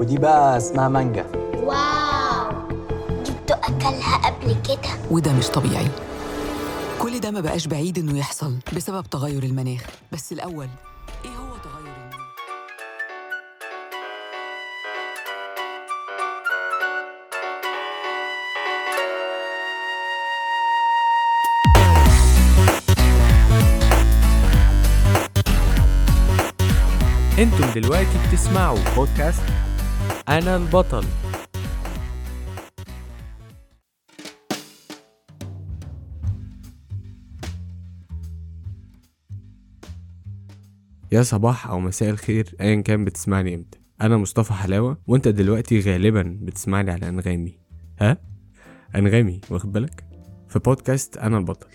ودي 0.00 0.18
بقى 0.18 0.56
اسمها 0.56 0.88
مانجا. 0.88 1.26
واو. 1.54 2.68
جبتوا 3.24 3.56
أكلها 3.56 4.16
قبل 4.16 4.56
كده. 4.68 4.90
وده 5.10 5.32
مش 5.32 5.48
طبيعي. 5.48 5.88
كل 7.02 7.20
ده 7.20 7.30
ما 7.30 7.40
بقاش 7.40 7.66
بعيد 7.66 7.98
إنه 7.98 8.18
يحصل 8.18 8.54
بسبب 8.76 9.06
تغير 9.10 9.42
المناخ. 9.42 9.86
بس 10.12 10.32
الأول 10.32 10.68
إيه 11.24 11.30
هو 11.30 11.56
تغير 11.64 11.94
المناخ؟ 11.96 12.18
أنتم 27.38 27.80
دلوقتي 27.80 28.08
بتسمعوا 28.28 28.78
بودكاست 28.96 29.42
أنا 30.28 30.56
البطل. 30.56 31.04
يا 41.12 41.22
صباح 41.22 41.66
أو 41.66 41.80
مساء 41.80 42.10
الخير 42.10 42.54
ايا 42.60 42.80
كان 42.80 43.04
بتسمعني 43.04 43.54
إمتى؟ 43.54 43.78
أنا 44.00 44.16
مصطفى 44.16 44.52
حلاوة 44.52 44.98
وأنت 45.06 45.28
دلوقتي 45.28 45.80
غالبا 45.80 46.38
بتسمعني 46.42 46.90
على 46.90 47.08
أنغامي. 47.08 47.58
ها؟ 48.00 48.16
أنغامي 48.96 49.40
واخد 49.50 49.72
بالك؟ 49.72 50.04
في 50.48 50.58
بودكاست 50.58 51.16
أنا 51.16 51.38
البطل. 51.38 51.68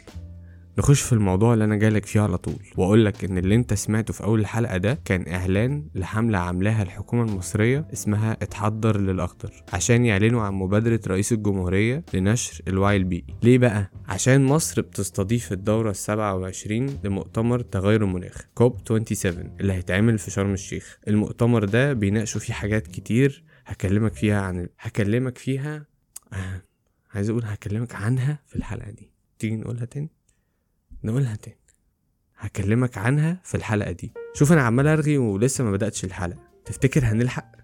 نخش 0.77 1.02
في 1.02 1.13
الموضوع 1.13 1.54
اللي 1.54 1.63
أنا 1.66 1.76
جايلك 1.76 2.05
فيه 2.05 2.22
على 2.22 2.38
طول 2.38 2.59
واقول 2.77 3.05
لك 3.05 3.23
إن 3.23 3.38
اللي 3.38 3.55
أنت 3.55 3.73
سمعته 3.73 4.14
في 4.14 4.23
أول 4.23 4.40
الحلقة 4.40 4.77
ده 4.77 5.00
كان 5.05 5.27
إعلان 5.34 5.86
لحملة 5.95 6.38
عاملاها 6.38 6.84
الحكومة 6.84 7.23
المصرية 7.23 7.88
اسمها 7.94 8.31
اتحضر 8.31 9.00
للاخضر 9.02 9.64
عشان 9.73 10.06
يعلنوا 10.06 10.42
عن 10.42 10.53
مبادرة 10.53 11.00
رئيس 11.08 11.31
الجمهورية 11.34 12.03
لنشر 12.14 12.62
الوعي 12.67 12.97
البيئي 12.97 13.25
ليه 13.44 13.58
بقى؟ 13.58 13.92
عشان 14.08 14.44
مصر 14.45 14.81
بتستضيف 14.81 15.52
الدورة 15.52 15.89
السبعة 15.92 16.36
وعشرين 16.36 17.00
لمؤتمر 17.03 17.59
تغير 17.59 18.03
المناخ 18.03 18.42
كوب 18.53 18.78
27 18.88 19.58
اللي 19.59 19.73
هيتعمل 19.73 20.17
في 20.17 20.31
شرم 20.31 20.53
الشيخ. 20.53 20.97
المؤتمر 21.08 21.66
ده 21.66 21.94
بيناقشوا 21.94 22.42
فيه 22.42 22.53
حاجات 22.53 22.88
كتير 22.88 23.44
هكلمك 23.66 24.14
فيها 24.14 24.42
عن 24.42 24.67
هكلمك 24.80 25.38
فيها 25.38 25.86
آه. 26.34 26.62
عايز 27.14 27.30
أقول 27.30 27.44
هكلمك 27.45 27.95
عنها 27.95 28.40
في 28.47 28.56
الحلقة 28.56 28.92
دي. 28.92 29.12
تيجي 29.40 29.56
نقولها 29.56 29.86
تاني؟ 29.86 30.09
نقولها 31.04 31.36
تاني. 31.36 31.58
هكلمك 32.38 32.98
عنها 32.98 33.42
في 33.44 33.56
الحلقة 33.56 33.92
دي. 33.92 34.14
شوف 34.34 34.52
أنا 34.52 34.62
عمال 34.62 34.88
أرغي 34.88 35.18
ولسه 35.18 35.64
ما 35.64 35.72
بدأتش 35.72 36.04
الحلقة. 36.06 36.40
تفتكر 36.66 37.06
هنلحق؟ 37.06 37.62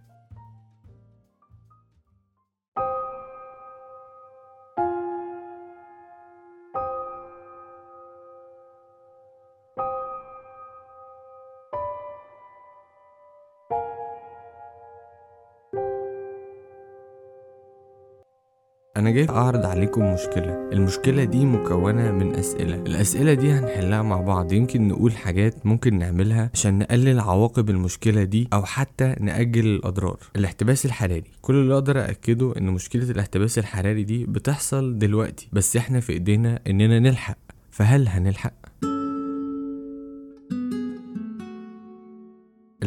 أنا 18.98 19.10
جاي 19.12 19.30
أعرض 19.30 19.66
عليكم 19.66 20.14
مشكلة. 20.14 20.70
المشكلة 20.74 21.24
دي 21.24 21.46
مكونة 21.46 22.12
من 22.12 22.36
أسئلة. 22.36 22.76
الأسئلة 22.76 23.34
دي 23.34 23.52
هنحلها 23.52 24.02
مع 24.02 24.22
بعض. 24.22 24.52
يمكن 24.52 24.88
نقول 24.88 25.12
حاجات 25.12 25.66
ممكن 25.66 26.00
نعملها 26.00 26.50
عشان 26.54 26.80
نقلل 26.80 27.20
عواقب 27.20 27.70
المشكلة 27.70 28.24
دي 28.24 28.48
أو 28.54 28.66
حتى 28.66 29.16
نأجل 29.20 29.66
الأضرار. 29.66 30.18
الاحتباس 30.36 30.86
الحراري. 30.86 31.24
كل 31.42 31.56
اللي 31.56 31.74
أقدر 31.74 32.10
أكده 32.10 32.54
إن 32.58 32.64
مشكلة 32.64 33.12
الاحتباس 33.12 33.60
الحراري 33.60 34.04
دي 34.04 34.26
بتحصل 34.26 34.98
دلوقتي 34.98 35.50
بس 35.54 35.78
إحنا 35.78 36.00
في 36.00 36.14
إيدينا 36.14 36.60
إننا 36.68 37.00
نلحق. 37.00 37.38
فهل 37.72 38.08
هنلحق؟ 38.08 38.54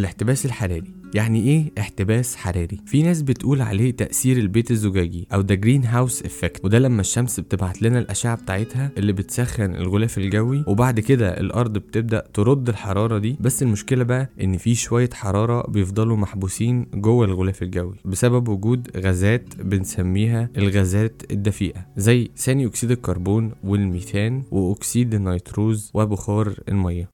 الاحتباس 0.03 0.47
الحراري. 0.47 0.93
يعني 1.15 1.41
إيه 1.43 1.73
احتباس 1.79 2.37
حراري؟ 2.37 2.79
في 2.87 3.03
ناس 3.03 3.23
بتقول 3.23 3.61
عليه 3.63 3.91
تأثير 3.91 4.37
البيت 4.37 4.71
الزجاجي 4.71 5.27
أو 5.35 5.41
the 5.41 5.55
greenhouse 5.55 6.23
effect 6.23 6.65
وده 6.65 6.79
لما 6.79 7.01
الشمس 7.01 7.41
بتبعت 7.41 7.83
لنا 7.83 7.99
الأشعة 7.99 8.37
بتاعتها 8.43 8.91
اللي 8.99 9.13
بتسخن 9.13 9.75
الغلاف 9.75 10.19
الجوي 10.19 10.65
وبعد 10.67 11.01
كده 11.01 11.41
الأرض 11.41 11.73
بتبدأ 11.79 12.25
ترد 12.35 12.69
الحرارة 12.69 13.19
دي. 13.19 13.37
بس 13.41 13.63
المشكلة 13.63 14.05
بقى 14.05 14.31
إن 14.43 14.57
في 14.57 14.75
شوية 14.75 15.11
حرارة 15.13 15.71
بيفضلوا 15.71 16.17
محبوسين 16.17 16.87
جوه 16.95 17.25
الغلاف 17.27 17.63
الجوي 17.63 17.97
بسبب 18.05 18.49
وجود 18.49 18.89
غازات 18.97 19.57
بنسميها 19.61 20.51
الغازات 20.57 21.23
الدفيئة 21.31 21.87
زي 21.97 22.31
ثاني 22.37 22.67
أكسيد 22.67 22.91
الكربون 22.91 23.53
والميثان 23.65 24.43
وأكسيد 24.51 25.15
النيتروز 25.15 25.91
وبخار 25.95 26.53
المية. 26.69 27.09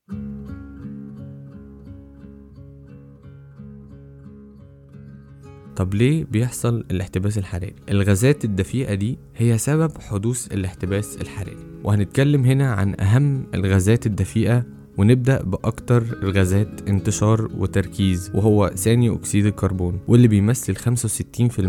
طب 5.78 5.94
ليه 5.94 6.24
بيحصل 6.24 6.84
الاحتباس 6.90 7.38
الحراري؟ 7.38 7.74
الغازات 7.90 8.44
الدفيئة 8.44 8.94
دي 8.94 9.18
هي 9.36 9.58
سبب 9.58 9.98
حدوث 9.98 10.52
الاحتباس 10.52 11.16
الحراري 11.20 11.56
وهنتكلم 11.84 12.44
هنا 12.44 12.72
عن 12.72 13.00
أهم 13.00 13.46
الغازات 13.54 14.06
الدفيئة 14.06 14.64
ونبدأ 14.98 15.42
بأكتر 15.42 16.02
الغازات 16.22 16.68
انتشار 16.88 17.48
وتركيز 17.58 18.30
وهو 18.34 18.70
ثاني 18.76 19.14
أكسيد 19.14 19.46
الكربون 19.46 19.98
واللي 20.08 20.28
بيمثل 20.28 20.76
65% 20.76 21.60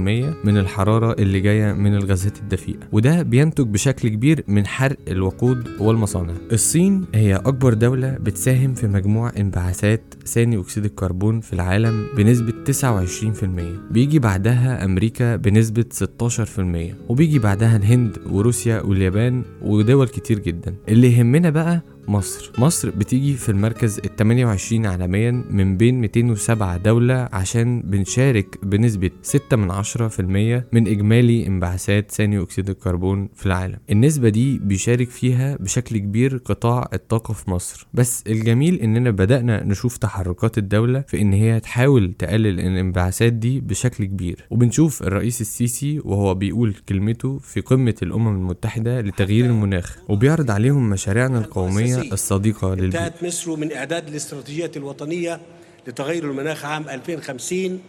من 0.46 0.58
الحرارة 0.58 1.14
اللي 1.20 1.40
جاية 1.40 1.74
من 1.74 1.96
الغازات 1.96 2.38
الدفيئة. 2.40 2.78
وده 2.92 3.22
بينتج 3.22 3.68
بشكل 3.68 4.10
كبير 4.10 4.44
من 4.48 4.68
حرق 4.68 4.98
الوقود 5.08 5.68
والمصانع. 5.80 6.34
الصين 6.52 7.06
هي 7.16 7.36
أكبر 7.36 7.74
دولة 7.74 8.12
بتساهم 8.12 8.74
في 8.74 8.88
مجموع 8.88 9.32
انبعاثات 9.38 10.02
ثاني 10.26 10.60
أكسيد 10.60 10.86
الكربون 10.86 11.40
في 11.42 11.54
العالم 11.54 12.08
بنسبة 12.18 12.54
29% 12.72 13.46
بيجي 13.92 14.20
بعدها 14.20 14.86
أمريكا 14.86 15.36
بنسبة 15.36 15.86
16% 15.94 16.96
وبيجي 17.10 17.40
بعدها 17.40 17.76
الهند 17.78 18.18
وروسيا 18.32 18.82
واليابان 18.82 19.44
ودول 19.62 20.08
كتير 20.08 20.40
جدا. 20.40 20.76
اللي 20.90 21.14
يهمنا 21.18 21.50
بقى 21.50 21.82
مصر. 22.08 22.52
مصر 22.58 22.90
بتيجي 22.90 23.34
في 23.34 23.50
المركز 23.50 23.98
ال 24.00 24.16
28 24.16 24.86
عالميا 24.86 25.32
من 25.50 25.78
بين 25.78 26.02
207 26.02 26.78
دولة 26.78 27.30
عشان 27.34 27.82
بنشارك 27.82 28.58
بنسبة 28.64 29.10
6 29.22 29.58
من 29.58 29.72
10% 29.72 30.64
من 30.74 30.88
إجمالي 30.88 31.48
انبعاثات 31.48 32.12
ثاني 32.12 32.42
أكسيد 32.42 32.70
الكربون 32.70 33.30
في 33.36 33.46
العالم. 33.46 33.78
النسبة 33.92 34.30
دي 34.30 34.60
بيشارك 34.60 35.10
فيها 35.10 35.56
بشكل 35.60 35.98
كبير 35.98 36.38
قطاع 36.46 36.90
الطاقة 36.94 37.34
في 37.34 37.52
مصر. 37.52 37.88
بس 37.94 38.24
الجميل 38.28 38.76
إننا 38.76 39.12
بدأنا 39.12 39.64
نشوف 39.64 39.98
تحركات 39.98 40.58
الدولة 40.58 41.04
في 41.08 41.22
إن 41.22 41.34
هي 41.34 41.60
تحاول 41.60 42.14
تقلل 42.20 42.60
الانبعاثات 42.60 43.34
دي 43.34 43.60
بشكل 43.60 44.06
كبير. 44.06 44.46
وبنشوف 44.50 45.04
الرئيس 45.04 45.42
السيسي 45.42 46.00
وهو 46.00 46.34
بيقول 46.36 46.74
كلمته 46.90 47.38
في 47.40 47.62
قمة 47.62 47.96
الأمم 48.04 48.36
المتحدة 48.36 49.02
لتغيير 49.02 49.46
المناخ 49.46 49.98
وبيعرض 50.10 50.52
عليهم 50.52 50.90
مشاريعنا 50.90 51.40
القومية 51.40 51.99
الصديقة 52.14 52.76
للبيئة 52.76 52.86
انتهت 53.08 53.24
مصر 53.24 53.56
من 53.56 53.72
إعداد 53.74 54.08
الاستراتيجية 54.08 54.72
الوطنية 54.76 55.42
لتغير 55.88 56.24
المناخ 56.32 56.66
عام 56.66 56.90
2050 56.90 57.80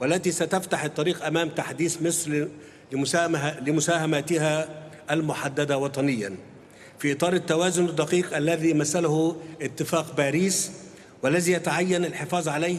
والتي 0.00 0.30
ستفتح 0.30 0.84
الطريق 0.84 1.24
أمام 1.26 1.48
تحديث 1.48 2.02
مصر 2.02 2.46
لمساهماتها 3.66 4.68
المحددة 5.10 5.78
وطنيا. 5.78 6.34
في 6.98 7.12
إطار 7.12 7.32
التوازن 7.32 7.84
الدقيق 7.84 8.36
الذي 8.36 8.74
مثله 8.74 9.36
اتفاق 9.62 10.16
باريس 10.16 10.70
والذي 11.22 11.52
يتعين 11.52 12.04
الحفاظ 12.04 12.48
عليه 12.48 12.78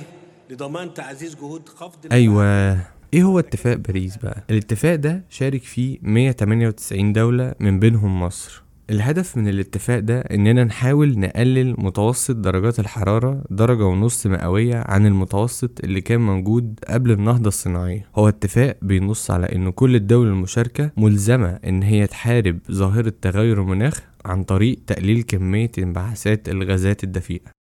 لضمان 0.50 0.94
تعزيز 0.94 1.36
جهود 1.36 1.70
خفض 1.70 2.00
أيوة. 2.12 2.78
إيه 3.14 3.24
هو 3.24 3.40
اتفاق 3.40 3.76
باريس 3.78 4.18
بقى؟ 4.18 4.44
الاتفاق 4.50 4.96
ده 4.96 5.24
شارك 5.30 5.64
فيه 5.64 5.98
198 6.02 7.14
دولة 7.14 7.54
من 7.60 7.80
بينهم 7.80 8.20
مصر. 8.24 8.64
الهدف 8.90 9.38
من 9.38 9.48
الاتفاق 9.48 10.00
ده 10.00 10.20
إننا 10.20 10.64
نحاول 10.64 11.20
نقلل 11.20 11.76
متوسط 11.78 12.36
درجات 12.36 12.80
الحرارة 12.80 13.44
درجة 13.50 13.86
ونص 13.86 14.28
مئوية 14.28 14.84
عن 14.88 15.06
المتوسط 15.06 15.84
اللي 15.84 16.02
كان 16.02 16.22
موجود 16.22 16.80
قبل 16.88 17.12
النهضة 17.12 17.48
الصناعية. 17.48 18.10
هو 18.16 18.28
اتفاق 18.28 18.78
بينص 18.82 19.32
على 19.32 19.46
إن 19.46 19.70
كل 19.72 19.96
الدول 19.96 20.28
المشاركة 20.28 20.92
ملزمة 20.98 21.50
إن 21.50 21.84
هي 21.84 22.08
تحارب 22.08 22.60
ظاهرة 22.72 23.14
تغير 23.22 23.62
المناخ 23.62 24.02
عن 24.26 24.44
طريق 24.44 24.80
تقليل 24.88 25.22
كمية 25.22 25.72
انبعاثات 25.80 26.50
الغازات 26.50 27.04
الدفيئة. 27.04 27.52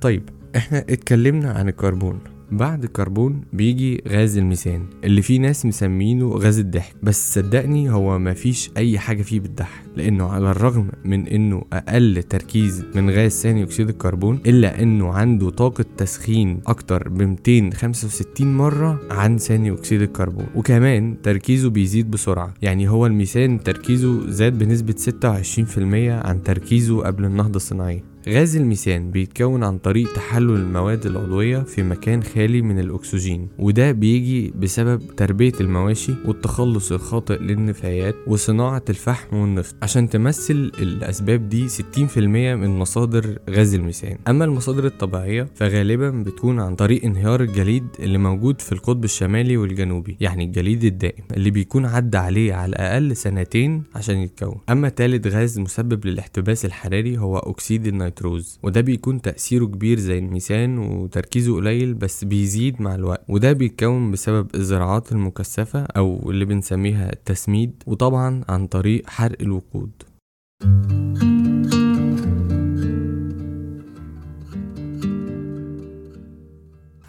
طيب 0.00 0.30
إحنا 0.56 0.78
اتكلمنا 0.78 1.52
عن 1.52 1.68
الكربون. 1.68 2.33
بعد 2.52 2.84
الكربون 2.84 3.40
بيجي 3.52 4.02
غاز 4.08 4.38
الميثان 4.38 4.82
اللي 5.04 5.22
فيه 5.22 5.40
ناس 5.40 5.66
مسمينه 5.66 6.28
غاز 6.28 6.58
الضحك. 6.58 6.94
بس 7.02 7.34
صدقني 7.34 7.90
هو 7.90 8.18
مفيش 8.18 8.70
أي 8.76 8.98
حاجة 8.98 9.22
فيه 9.22 9.40
بتضحك 9.40 9.84
لأنه 9.96 10.28
على 10.28 10.50
الرغم 10.50 10.88
من 11.04 11.26
إنه 11.28 11.62
أقل 11.72 12.22
تركيز 12.22 12.84
من 12.94 13.10
غاز 13.10 13.32
ثاني 13.32 13.62
أكسيد 13.62 13.88
الكربون 13.88 14.40
إلا 14.46 14.82
إنه 14.82 15.12
عنده 15.12 15.50
طاقة 15.50 15.84
تسخين 15.96 16.60
أكتر 16.66 17.08
ب 17.08 17.22
265 17.22 18.56
مرة 18.56 19.00
عن 19.10 19.38
ثاني 19.38 19.70
أكسيد 19.72 20.02
الكربون. 20.02 20.46
وكمان 20.54 21.16
تركيزه 21.22 21.70
بيزيد 21.70 22.10
بسرعة 22.10 22.54
يعني 22.62 22.88
هو 22.88 23.06
الميثان 23.06 23.62
تركيزه 23.62 24.30
زاد 24.30 24.58
بنسبة 24.58 24.94
26% 24.94 25.78
عن 26.26 26.42
تركيزه 26.44 27.02
قبل 27.02 27.24
النهضة 27.24 27.56
الصناعية. 27.56 28.13
غاز 28.28 28.56
الميثان 28.56 29.10
بيتكون 29.10 29.64
عن 29.64 29.78
طريق 29.78 30.12
تحلل 30.12 30.50
المواد 30.56 31.06
العضوية 31.06 31.58
في 31.58 31.82
مكان 31.82 32.22
خالي 32.22 32.62
من 32.62 32.78
الأكسجين 32.78 33.48
وده 33.58 33.92
بيجي 33.92 34.52
بسبب 34.56 35.16
تربية 35.16 35.52
المواشي 35.60 36.14
والتخلص 36.24 36.92
الخاطئ 36.92 37.38
للنفايات 37.38 38.14
وصناعة 38.26 38.82
الفحم 38.88 39.36
والنفط. 39.36 39.74
عشان 39.82 40.08
تمثل 40.08 40.72
الأسباب 40.78 41.48
دي 41.48 41.68
60% 41.68 42.18
من 42.18 42.78
مصادر 42.78 43.38
غاز 43.50 43.74
الميثان. 43.74 44.18
أما 44.28 44.44
المصادر 44.44 44.86
الطبيعية 44.86 45.48
فغالبا 45.54 46.10
بتكون 46.10 46.60
عن 46.60 46.74
طريق 46.74 47.04
انهيار 47.04 47.42
الجليد 47.42 47.86
اللي 48.00 48.18
موجود 48.18 48.60
في 48.60 48.72
القطب 48.72 49.04
الشمالي 49.04 49.56
والجنوبي 49.56 50.16
يعني 50.20 50.44
الجليد 50.44 50.84
الدائم 50.84 51.24
اللي 51.36 51.50
بيكون 51.50 51.86
عدى 51.86 52.16
عليه 52.18 52.54
على 52.54 52.68
الأقل 52.70 53.16
سنتين 53.16 53.82
عشان 53.94 54.16
يتكون. 54.16 54.56
أما 54.70 54.88
تالت 54.88 55.26
غاز 55.26 55.58
مسبب 55.58 56.06
للاحتباس 56.06 56.64
الحراري 56.64 57.18
هو 57.18 57.38
أكسيد 57.38 57.86
النيتروجين. 57.86 58.13
النيتروز 58.14 58.58
وده 58.62 58.80
بيكون 58.80 59.22
تأثيره 59.22 59.64
كبير 59.66 59.98
زي 59.98 60.18
الميثان 60.18 60.78
وتركيزه 60.78 61.56
قليل 61.56 61.94
بس 61.94 62.24
بيزيد 62.24 62.82
مع 62.82 62.94
الوقت 62.94 63.24
وده 63.28 63.52
بيتكون 63.52 64.10
بسبب 64.10 64.54
الزراعات 64.54 65.12
المكثفة 65.12 65.80
أو 65.82 66.30
اللي 66.30 66.44
بنسميها 66.44 67.12
التسميد 67.12 67.82
وطبعا 67.86 68.44
عن 68.48 68.66
طريق 68.66 69.06
حرق 69.06 69.36
الوقود. 69.40 69.90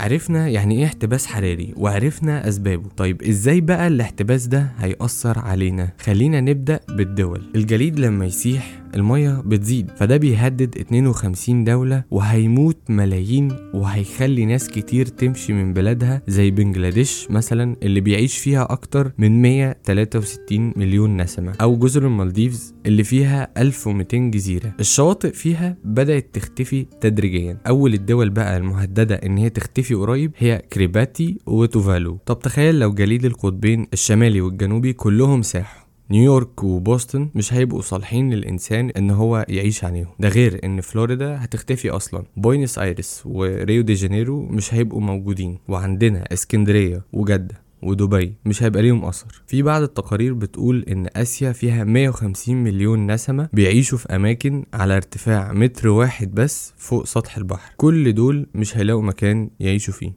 عرفنا 0.06 0.48
يعني 0.48 0.80
إيه 0.80 0.86
احتباس 0.86 1.26
حراري 1.26 1.74
وعرفنا 1.78 2.48
أسبابه. 2.48 2.90
طيب 2.98 3.22
إزاي 3.22 3.62
بقى 3.62 3.88
الاحتباس 3.88 4.48
ده 4.48 4.72
هيأثر 4.78 5.40
علينا؟ 5.40 5.90
خلينا 6.00 6.42
نبدأ 6.42 6.80
بالدول. 6.90 7.42
الجليد 7.56 8.00
لما 8.00 8.26
يسيح 8.26 8.82
المية 8.96 9.42
بتزيد 9.46 9.92
فده 9.98 10.18
بيهدد 10.18 10.78
52 10.78 11.64
دولة 11.64 12.04
وهيموت 12.12 12.78
ملايين 12.90 13.52
وهيخلي 13.74 14.46
ناس 14.46 14.68
كتير 14.70 15.06
تمشي 15.06 15.54
من 15.54 15.74
بلادها 15.74 16.22
زي 16.28 16.52
بنجلاديش 16.52 17.28
مثلا 17.30 17.76
اللي 17.84 18.00
بيعيش 18.02 18.38
فيها 18.38 18.64
أكتر 18.72 19.12
من 19.18 19.42
163 19.42 20.74
مليون 20.76 21.22
نسمة 21.22 21.54
أو 21.62 21.78
جزر 21.78 22.06
المالديفز 22.06 22.74
اللي 22.86 23.04
فيها 23.04 23.48
1200 23.58 24.18
جزيرة. 24.18 24.74
الشواطئ 24.80 25.32
فيها 25.32 25.78
بدأت 25.84 26.30
تختفي 26.34 26.86
تدريجيا. 27.02 27.58
أول 27.68 27.94
الدول 27.94 28.30
بقى 28.30 28.58
المهددة 28.58 29.16
إن 29.16 29.38
هي 29.38 29.50
تختفي 29.50 29.95
قريب 29.96 30.32
هي 30.38 30.62
كريباتي 30.74 31.38
وتوفالو. 31.46 32.18
طب 32.26 32.40
تخيل 32.40 32.80
لو 32.80 32.94
جليد 32.94 33.26
القطبين 33.26 33.88
الشمالي 33.94 34.42
والجنوبي 34.42 34.94
كلهم 34.94 35.42
ساحوا. 35.42 35.86
نيويورك 36.12 36.64
وبوسطن 36.64 37.30
مش 37.36 37.54
هيبقوا 37.54 37.82
صالحين 37.82 38.34
للإنسان 38.34 38.90
إن 38.90 39.12
هو 39.12 39.46
يعيش 39.50 39.84
عليهم. 39.84 40.08
ده 40.20 40.30
غير 40.30 40.60
إن 40.64 40.82
فلوريدا 40.82 41.44
هتختفي 41.44 41.90
أصلا. 41.90 42.24
بوينس 42.38 42.80
آيرس 42.80 43.22
وريو 43.26 43.82
دي 43.82 43.94
جانيرو 43.94 44.46
مش 44.46 44.74
هيبقوا 44.74 45.02
موجودين. 45.02 45.58
وعندنا 45.68 46.34
إسكندرية 46.34 47.02
وجدة. 47.14 47.65
ودبي 47.86 48.36
مش 48.46 48.64
هيبقى 48.64 48.82
ليهم 48.82 49.06
أثر. 49.06 49.44
في 49.48 49.62
بعض 49.62 49.82
التقارير 49.82 50.34
بتقول 50.34 50.86
إن 50.90 51.08
آسيا 51.16 51.52
فيها 51.52 51.84
150 51.84 52.64
مليون 52.64 53.12
نسمة 53.12 53.50
بيعيشوا 53.54 53.98
في 53.98 54.16
أماكن 54.16 54.66
على 54.74 54.96
ارتفاع 54.96 55.54
متر 55.54 55.88
واحد 55.88 56.36
بس 56.36 56.74
فوق 56.78 57.06
سطح 57.06 57.38
البحر. 57.38 57.74
كل 57.78 58.14
دول 58.14 58.48
مش 58.56 58.78
هيلاقوا 58.78 59.02
مكان 59.02 59.50
يعيشوا 59.60 59.94
فيه. 59.94 60.12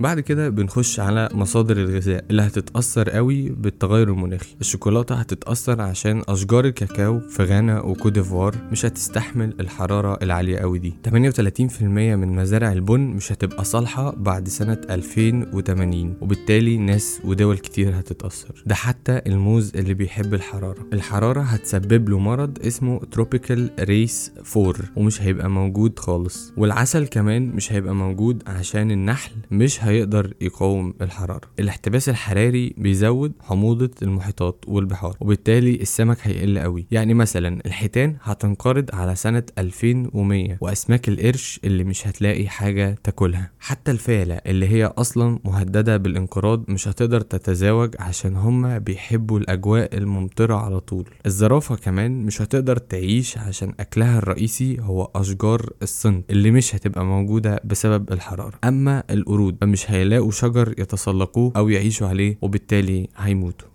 بعد 0.00 0.20
كده 0.20 0.48
بنخش 0.48 1.00
على 1.00 1.28
مصادر 1.32 1.76
الغذاء 1.76 2.24
اللي 2.30 2.42
هتتأثر 2.42 3.10
قوي 3.10 3.48
بالتغير 3.48 4.08
المناخي. 4.08 4.56
الشوكولاتة 4.60 5.14
هتتأثر 5.14 5.80
عشان 5.80 6.22
أشجار 6.28 6.64
الكاكاو 6.64 7.20
في 7.20 7.42
غانا 7.44 7.80
وكوديفوار 7.80 8.54
مش 8.72 8.86
هتستحمل 8.86 9.54
الحرارة 9.60 10.18
العالية 10.22 10.58
قوي 10.58 10.78
دي. 10.78 10.94
38% 11.08 11.82
من 11.82 12.28
مزارع 12.36 12.72
البن 12.72 13.00
مش 13.00 13.32
هتبقى 13.32 13.64
صالحة 13.64 14.10
بعد 14.16 14.48
سنة 14.48 14.80
2080 14.90 16.14
وبالتالي 16.20 16.76
ناس 16.76 17.20
ودول 17.24 17.58
كتير 17.58 17.98
هتتأثر. 17.98 18.62
ده 18.66 18.74
حتى 18.74 19.20
الموز 19.26 19.72
اللي 19.76 19.94
بيحب 19.94 20.34
الحرارة. 20.34 20.86
الحرارة 20.92 21.40
هتسبب 21.40 22.08
له 22.08 22.18
مرض 22.18 22.58
اسمه 22.66 23.00
تروبيكال 23.10 23.70
ريس 23.80 24.32
4 24.56 24.74
ومش 24.96 25.22
هيبقى 25.22 25.50
موجود 25.50 25.98
خالص. 25.98 26.52
والعسل 26.56 27.06
كمان 27.06 27.42
مش 27.48 27.72
هيبقى 27.72 27.94
موجود 27.94 28.42
عشان 28.46 28.90
النحل 28.90 29.32
مش 29.50 29.84
هيقدر 29.90 30.34
يقاوم 30.40 30.94
الحرارة. 31.02 31.40
الاحتباس 31.60 32.08
الحراري 32.08 32.74
بيزود 32.78 33.32
حموضة 33.40 33.90
المحيطات 34.02 34.64
والبحار 34.68 35.16
وبالتالي 35.20 35.74
السمك 35.74 36.16
هيقل 36.22 36.58
قوي. 36.58 36.86
يعني 36.90 37.14
مثلا 37.14 37.60
الحيتان 37.66 38.16
هتنقرض 38.22 38.90
على 38.92 39.14
سنة 39.16 39.42
2100 39.58 40.56
وأسماك 40.60 41.08
القرش 41.08 41.60
اللي 41.64 41.84
مش 41.84 42.06
هتلاقي 42.06 42.48
حاجة 42.48 42.98
تاكلها. 43.04 43.50
حتى 43.60 43.90
الفيلة 43.90 44.34
اللي 44.34 44.68
هي 44.68 44.84
أصلا 44.84 45.38
مهددة 45.44 45.96
بالانقراض 45.96 46.64
مش 46.70 46.88
هتقدر 46.88 47.20
تتزاوج 47.20 47.94
عشان 47.98 48.36
هما 48.36 48.78
بيحبوا 48.78 49.38
الأجواء 49.38 49.96
الممطرة 49.96 50.54
على 50.54 50.80
طول. 50.80 51.04
الزرافة 51.26 51.76
كمان 51.76 52.22
مش 52.26 52.42
هتقدر 52.42 52.76
تعيش 52.76 53.38
عشان 53.38 53.72
أكلها 53.80 54.18
الرئيسي 54.18 54.76
هو 54.80 55.10
أشجار 55.14 55.70
الصند 55.82 56.22
اللي 56.30 56.50
مش 56.50 56.74
هتبقى 56.74 57.04
موجودة 57.04 57.60
بسبب 57.64 58.12
الحرارة. 58.12 58.58
أما 58.64 59.02
القرود 59.10 59.56
مش 59.80 59.90
هيلاقوا 59.90 60.30
شجر 60.30 60.74
يتسلقوه 60.78 61.52
أو 61.56 61.68
يعيشوا 61.68 62.08
عليه 62.08 62.38
وبالتالي 62.42 63.08
هيموتوا. 63.16 63.68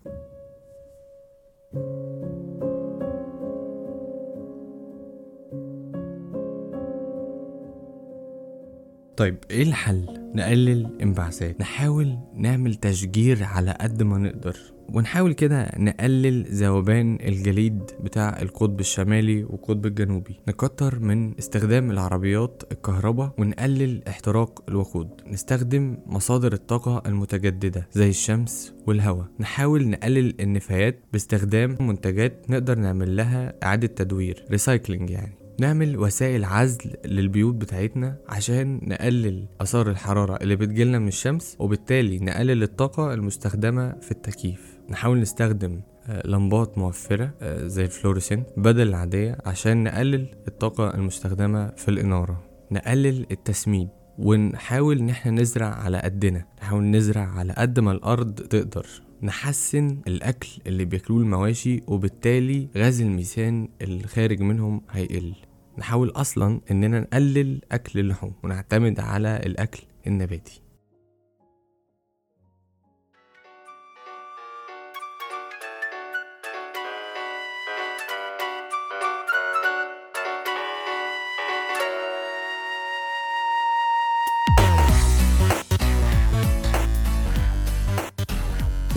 طيب 9.17 9.37
إيه 9.51 9.63
الحل؟ 9.63 10.05
نقلل 10.35 11.01
انبعاثات. 11.01 11.61
نحاول 11.61 12.17
نعمل 12.35 12.75
تشجير 12.75 13.43
على 13.43 13.71
قد 13.81 14.03
ما 14.03 14.17
نقدر 14.17 14.57
ونحاول 14.93 15.33
كده 15.33 15.71
نقلل 15.77 16.45
ذوبان 16.51 17.17
الجليد 17.21 17.79
بتاع 18.03 18.41
القطب 18.41 18.79
الشمالي 18.79 19.43
والقطب 19.43 19.85
الجنوبي. 19.85 20.39
نكتر 20.47 20.99
من 20.99 21.37
استخدام 21.39 21.91
العربيات 21.91 22.63
الكهرباء 22.71 23.33
ونقلل 23.37 24.07
احتراق 24.07 24.63
الوقود. 24.69 25.09
نستخدم 25.27 25.97
مصادر 26.05 26.53
الطاقة 26.53 27.03
المتجددة 27.05 27.87
زي 27.93 28.09
الشمس 28.09 28.73
والهواء. 28.87 29.27
نحاول 29.39 29.87
نقلل 29.89 30.41
النفايات 30.41 30.99
باستخدام 31.13 31.77
منتجات 31.79 32.45
نقدر 32.49 32.79
نعمل 32.79 33.17
لها 33.17 33.53
إعادة 33.63 33.87
تدوير 33.87 34.45
recycling 34.51 35.09
يعني. 35.09 35.44
نعمل 35.59 35.97
وسائل 35.97 36.45
عزل 36.45 36.91
للبيوت 37.05 37.55
بتاعتنا 37.55 38.17
عشان 38.29 38.79
نقلل 38.83 39.47
آثار 39.61 39.89
الحرارة 39.89 40.35
اللي 40.41 40.55
بتجيلنا 40.55 40.99
من 40.99 41.07
الشمس 41.07 41.55
وبالتالي 41.59 42.19
نقلل 42.19 42.63
الطاقة 42.63 43.13
المستخدمة 43.13 43.99
في 44.01 44.11
التكييف. 44.11 44.77
نحاول 44.89 45.19
نستخدم 45.19 45.81
آه، 46.07 46.27
لمبات 46.27 46.77
موفرة 46.77 47.33
آه، 47.41 47.67
زي 47.67 47.83
ال 47.85 47.90
fluorescent 47.90 48.47
بدل 48.57 48.87
العادية 48.87 49.37
عشان 49.45 49.83
نقلل 49.83 50.27
الطاقة 50.47 50.95
المستخدمة 50.95 51.69
في 51.69 51.89
الإنارة. 51.89 52.43
نقلل 52.71 53.25
التسميد 53.31 53.89
ونحاول 54.17 54.97
إن 54.97 55.09
إحنا 55.09 55.31
نزرع 55.31 55.67
على 55.67 55.97
قدنا. 55.97 56.45
نحاول 56.61 56.83
نزرع 56.83 57.27
على 57.27 57.53
قد 57.53 57.79
ما 57.79 57.91
الأرض 57.91 58.33
تقدر. 58.33 59.04
نحسن 59.25 59.97
الأكل 60.07 60.49
اللي 60.67 60.85
بياكلوه 60.85 61.19
المواشي 61.19 61.81
وبالتالي 61.87 62.67
غاز 62.77 63.01
الميثان 63.01 63.67
الخارج 63.81 64.41
منهم 64.41 64.81
هيقل. 64.91 65.33
نحاول 65.77 66.09
أصلا 66.09 66.61
إننا 66.71 66.99
نقلل 66.99 67.61
أكل 67.71 67.99
اللحوم 67.99 68.33
ونعتمد 68.43 68.99
على 68.99 69.41
الأكل 69.45 69.83
النباتي. 70.07 70.61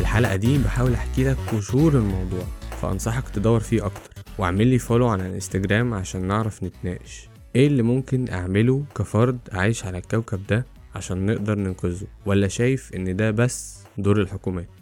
الحلقة 0.08 0.36
دي 0.36 0.58
بحاول 0.58 0.94
أحكي 0.94 1.24
لك 1.24 1.36
قشور 1.52 1.92
الموضوع 1.92 2.44
فأنصحك 2.82 3.28
تدور 3.28 3.60
فيه 3.60 3.86
أكتر. 3.86 4.10
واعمل 4.38 4.66
لي 4.66 4.78
فولو 4.78 5.08
على 5.08 5.26
الإنستجرام 5.26 5.94
عشان 5.94 6.26
نعرف 6.26 6.62
نتناقش. 6.62 7.28
إيه 7.56 7.66
اللي 7.66 7.82
ممكن 7.82 8.28
أعمله 8.28 8.84
كفرد 8.94 9.38
عايش 9.52 9.84
على 9.84 9.98
الكوكب 9.98 10.46
ده 10.46 10.66
عشان 10.94 11.26
نقدر 11.26 11.58
ننقذه؟ 11.58 12.06
ولا 12.26 12.48
شايف 12.48 12.94
إن 12.94 13.16
ده 13.16 13.30
بس 13.30 13.78
دور 13.98 14.20
الحكومات؟ 14.20 14.77